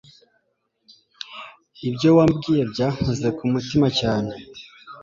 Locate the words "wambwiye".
2.17-2.63